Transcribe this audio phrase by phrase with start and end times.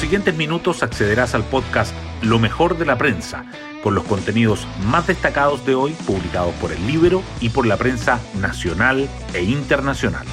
[0.00, 3.44] siguientes minutos accederás al podcast Lo mejor de la prensa,
[3.82, 8.18] con los contenidos más destacados de hoy publicados por el libro y por la prensa
[8.40, 10.26] nacional e internacional.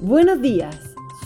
[0.00, 0.74] Buenos días,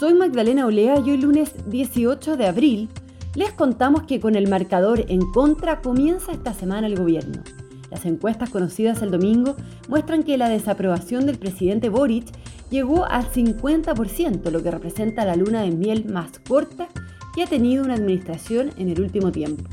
[0.00, 2.88] soy Magdalena Olea y hoy lunes 18 de abril
[3.36, 7.45] les contamos que con el marcador en contra comienza esta semana el gobierno.
[7.93, 9.54] Las encuestas conocidas el domingo
[9.88, 12.27] muestran que la desaprobación del presidente Boric
[12.70, 16.88] llegó al 50%, lo que representa la luna de miel más corta
[17.34, 19.64] que ha tenido una administración en el último tiempo.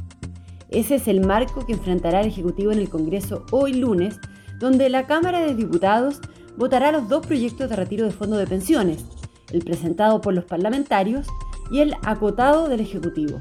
[0.69, 4.19] Ese es el marco que enfrentará el Ejecutivo en el Congreso hoy lunes,
[4.59, 6.19] donde la Cámara de Diputados
[6.57, 9.05] votará los dos proyectos de retiro de fondo de pensiones,
[9.51, 11.27] el presentado por los parlamentarios
[11.71, 13.37] y el acotado del Ejecutivo.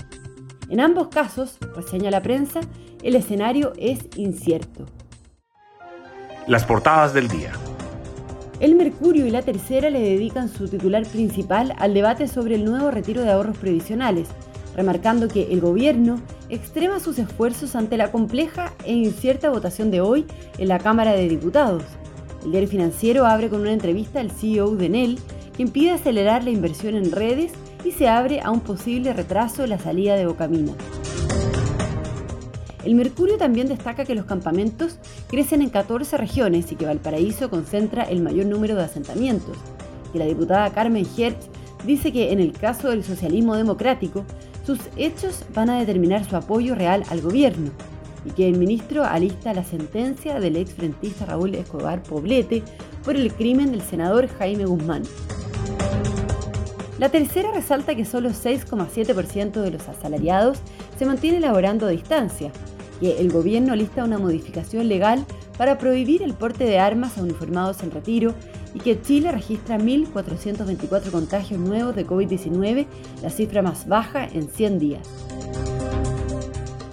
[0.68, 2.60] En ambos casos, reseña la prensa,
[3.02, 4.86] el escenario es incierto.
[6.46, 7.52] Las portadas del día.
[8.62, 12.92] El Mercurio y la Tercera le dedican su titular principal al debate sobre el nuevo
[12.92, 14.28] retiro de ahorros previsionales,
[14.76, 20.26] remarcando que el gobierno extrema sus esfuerzos ante la compleja e incierta votación de hoy
[20.58, 21.82] en la Cámara de Diputados.
[22.44, 25.18] El diario financiero abre con una entrevista al CEO de Nel,
[25.56, 27.50] que impide acelerar la inversión en redes
[27.84, 30.72] y se abre a un posible retraso en la salida de Bocamina.
[32.84, 38.02] El Mercurio también destaca que los campamentos crecen en 14 regiones y que Valparaíso concentra
[38.04, 39.56] el mayor número de asentamientos.
[40.12, 41.48] Y la diputada Carmen Hertz
[41.86, 44.24] dice que en el caso del socialismo democrático,
[44.66, 47.70] sus hechos van a determinar su apoyo real al gobierno
[48.24, 52.62] y que el ministro alista la sentencia del ex frentista Raúl Escobar Poblete
[53.04, 55.02] por el crimen del senador Jaime Guzmán.
[56.98, 60.58] La tercera resalta que solo 6,7% de los asalariados
[60.96, 62.52] se mantiene laborando a distancia,
[63.02, 65.26] que el gobierno lista una modificación legal
[65.58, 68.32] para prohibir el porte de armas a uniformados en retiro
[68.74, 72.86] y que Chile registra 1.424 contagios nuevos de COVID-19,
[73.20, 75.08] la cifra más baja en 100 días.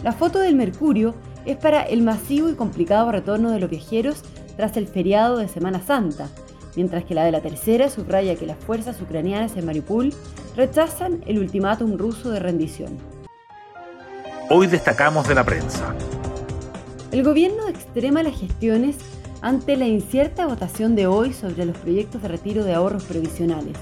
[0.04, 1.14] La foto del Mercurio
[1.46, 4.24] es para el masivo y complicado retorno de los viajeros
[4.58, 6.28] tras el feriado de Semana Santa,
[6.76, 10.12] mientras que la de la tercera subraya que las fuerzas ucranianas en Mariupol
[10.56, 13.19] rechazan el ultimátum ruso de rendición.
[14.52, 15.94] Hoy destacamos de la prensa.
[17.12, 18.96] El gobierno extrema las gestiones
[19.42, 23.78] ante la incierta votación de hoy sobre los proyectos de retiro de ahorros previsionales.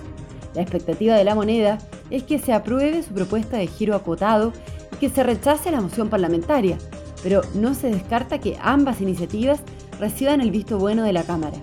[0.56, 1.77] La expectativa de la moneda
[2.09, 4.51] es que se apruebe su propuesta de giro acotado
[4.91, 6.77] y que se rechace la moción parlamentaria,
[7.23, 9.61] pero no se descarta que ambas iniciativas
[10.01, 11.56] reciban el visto bueno de la Cámara.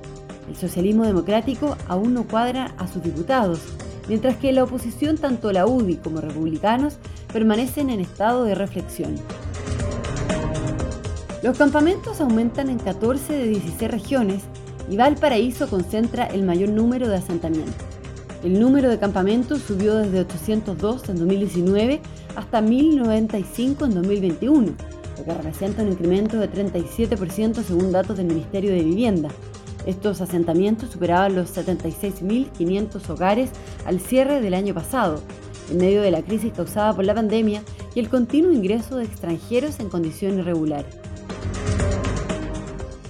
[0.49, 3.61] El socialismo democrático aún no cuadra a sus diputados,
[4.09, 6.99] mientras que la oposición, tanto la UDI como republicanos,
[7.33, 9.17] permanecen en estado de reflexión.
[11.43, 14.43] Los campamentos aumentan en 14 de 16 regiones
[14.91, 17.75] y Valparaíso concentra el mayor número de asentamientos.
[18.43, 22.01] El número de campamentos subió desde 802 en 2019
[22.37, 24.75] hasta 1095 en 2021,
[25.19, 29.31] lo que representa un incremento de 37% según datos del Ministerio de Vivienda.
[29.87, 33.51] Estos asentamientos superaban los 76.500 hogares
[33.85, 35.21] al cierre del año pasado,
[35.71, 37.63] en medio de la crisis causada por la pandemia
[37.95, 40.85] y el continuo ingreso de extranjeros en condición irregular.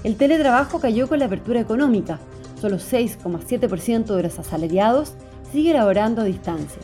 [0.02, 2.20] El teletrabajo cayó con la apertura económica.
[2.60, 5.14] Solo 6,7% de los asalariados
[5.50, 6.82] sigue laborando a distancia.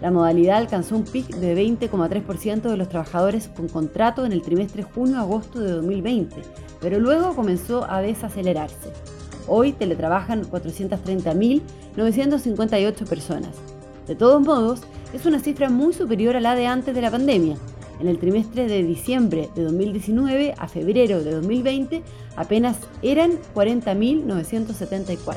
[0.00, 4.82] La modalidad alcanzó un pic de 20,3% de los trabajadores con contrato en el trimestre
[4.82, 6.36] junio-agosto de 2020,
[6.80, 8.92] pero luego comenzó a desacelerarse.
[9.48, 13.56] Hoy teletrabajan 430.958 personas.
[14.06, 17.56] De todos modos, es una cifra muy superior a la de antes de la pandemia.
[18.00, 22.02] En el trimestre de diciembre de 2019 a febrero de 2020
[22.36, 25.36] apenas eran 40.974.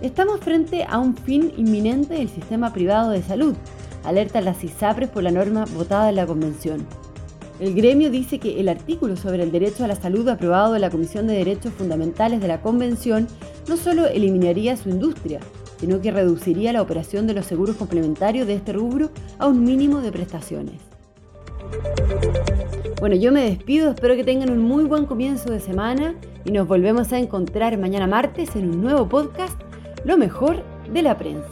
[0.00, 3.54] Estamos frente a un fin inminente del sistema privado de salud,
[4.04, 6.86] alerta las ISAPRES por la norma votada en la Convención.
[7.58, 10.90] El gremio dice que el artículo sobre el derecho a la salud aprobado en la
[10.90, 13.26] Comisión de Derechos Fundamentales de la Convención
[13.66, 15.40] no solo eliminaría su industria,
[15.78, 20.02] sino que reduciría la operación de los seguros complementarios de este rubro a un mínimo
[20.02, 20.82] de prestaciones.
[23.00, 26.14] Bueno, yo me despido, espero que tengan un muy buen comienzo de semana
[26.44, 29.58] y nos volvemos a encontrar mañana martes en un nuevo podcast,
[30.04, 30.62] Lo mejor
[30.92, 31.48] de la prensa.